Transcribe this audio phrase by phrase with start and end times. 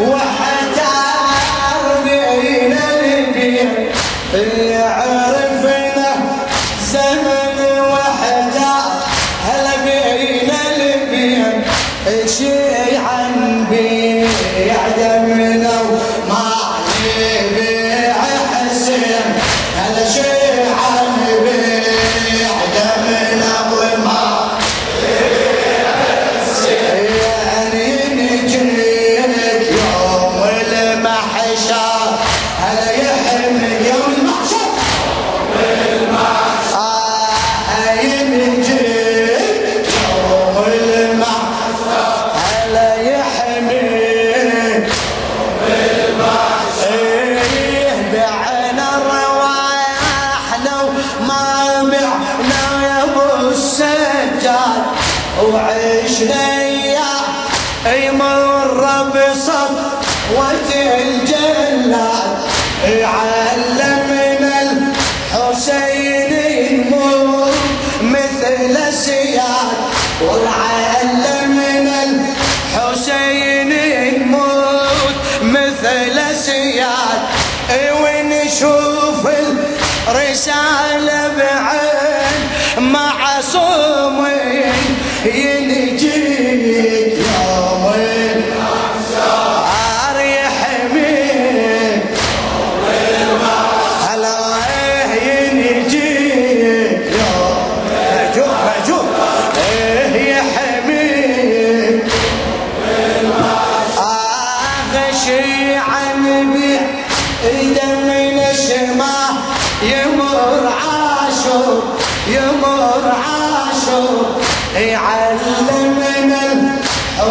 [0.00, 0.92] وحتى
[1.74, 2.20] أرضي
[2.68, 3.64] للبيع
[68.70, 69.76] الاسياد
[70.20, 77.20] والعلم من الحسين يموت مثل اسياد
[77.70, 79.26] إيه ونشوف
[80.08, 80.95] الرسالة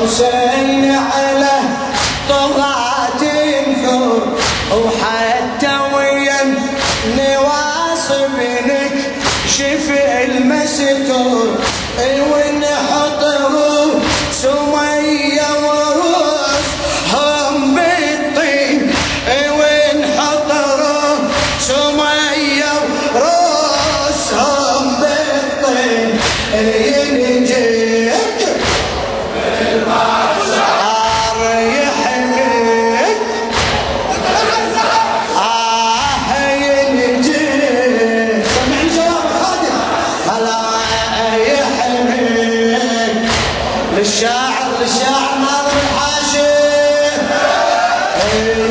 [0.03, 1.24] حسين علي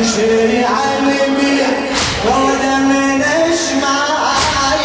[0.05, 1.05] يشري عن
[1.41, 1.67] بيع
[2.25, 2.77] وأنا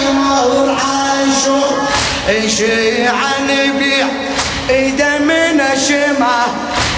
[0.03, 1.79] يمر عاشور
[2.29, 3.51] يشري عن
[4.71, 6.47] ايده من اشمع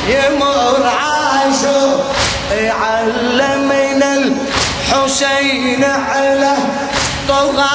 [0.09, 2.05] يمر عاشور
[2.53, 6.55] يعلمنا الحسين على
[7.29, 7.72] طغى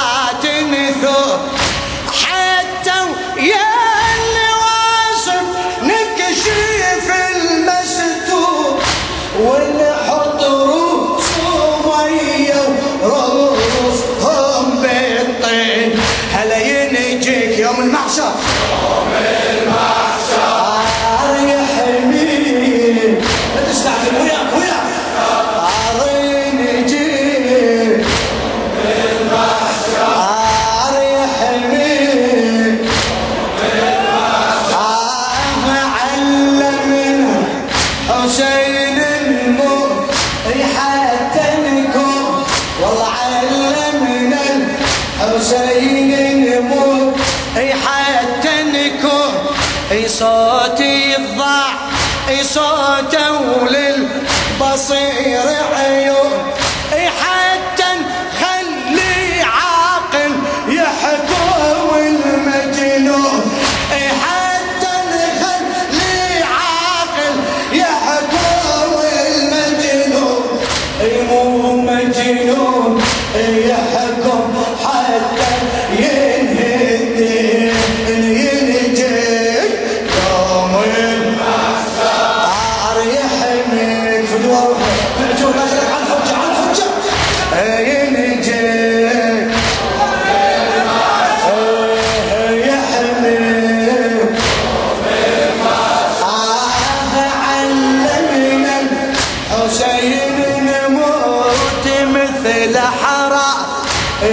[51.17, 51.69] الضاع
[52.43, 56.31] صوته وللبصير عيون.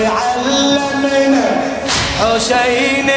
[0.02, 1.46] علمنا
[2.20, 3.13] حسين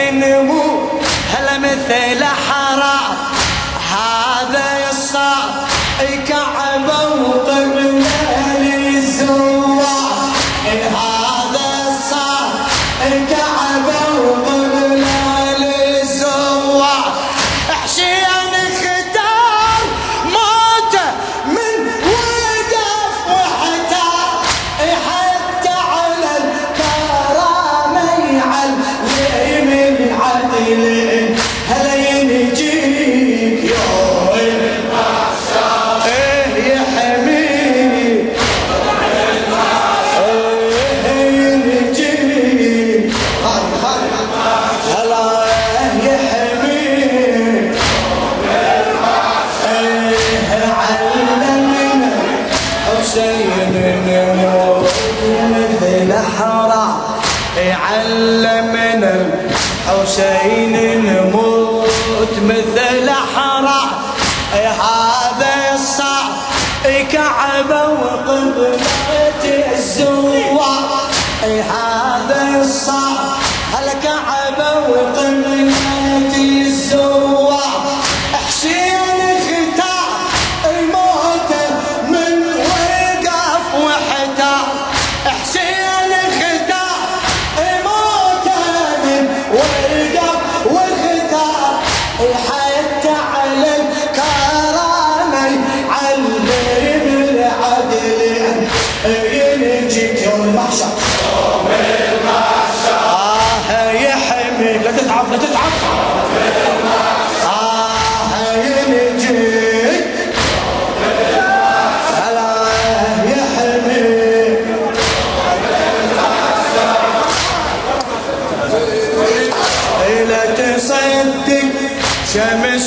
[64.53, 64.96] 哎呀，好。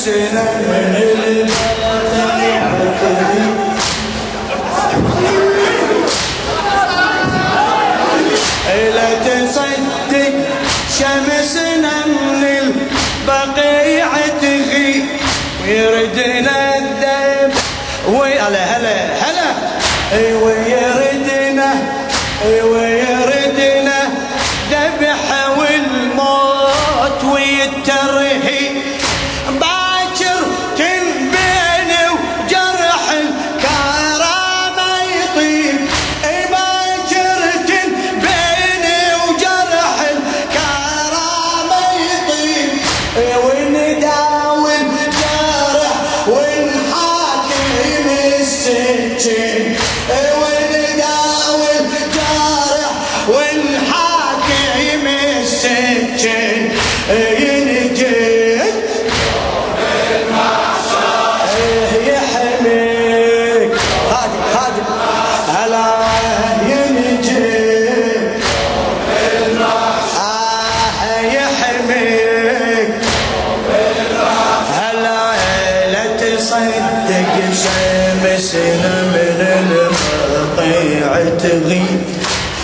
[0.00, 1.10] نفسنا من
[8.94, 9.14] لا
[10.98, 14.08] شمسنا من البقيع
[14.40, 15.06] تغيب
[15.64, 16.76] ويردنا
[18.08, 19.54] ويا هلا هلا هلا.
[20.12, 20.59] أيوه.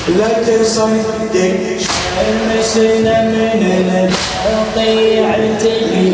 [0.09, 4.09] لا تصدق شمسنا من
[4.47, 6.13] القطيعته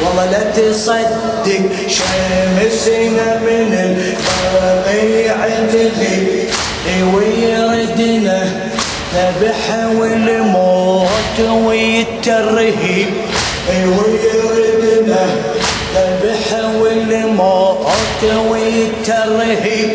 [0.00, 3.70] والله لا تصدق شمسنا من
[4.86, 6.00] القطيعته
[7.14, 8.38] ويردنا
[9.14, 9.64] ذبح
[9.98, 13.10] والموت ويترهيب
[13.70, 15.24] ويردنا
[15.94, 16.46] ذبح
[16.80, 19.90] والموت ويترهيب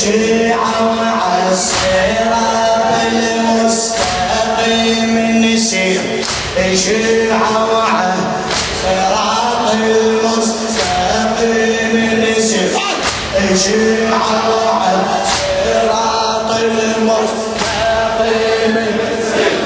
[0.00, 2.88] الشيعة وعلى الصراط
[3.60, 5.14] المستقيم
[5.44, 6.00] نسير.
[6.58, 8.14] الشيعة وعلى
[8.48, 11.04] الصراط المستقيم
[12.24, 12.72] نسير.
[13.50, 17.54] الشيعة وعلى الصراط المستقيم
[18.96, 19.60] نسير.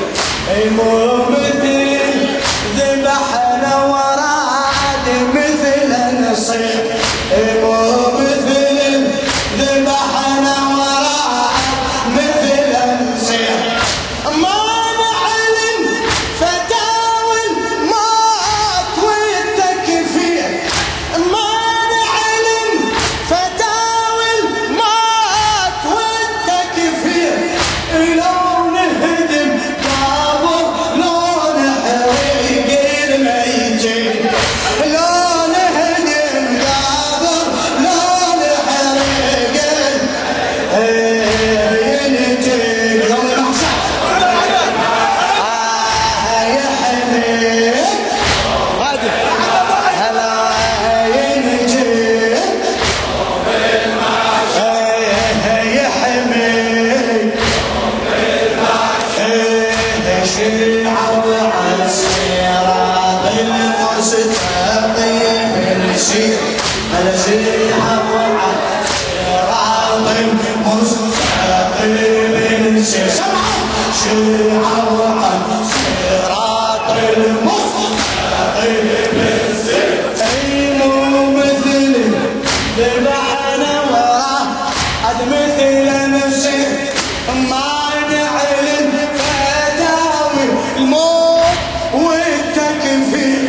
[93.14, 93.46] king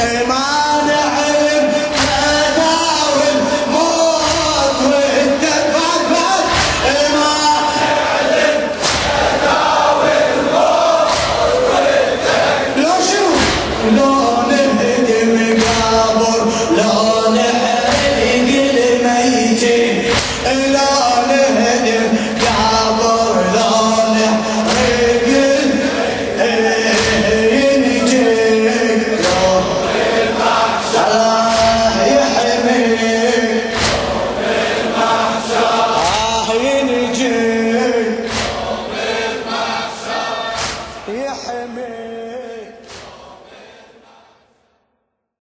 [0.00, 0.47] and my